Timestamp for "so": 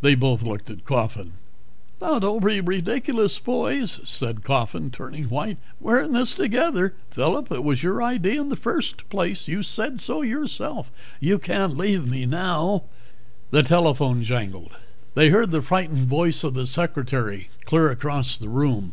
10.00-10.22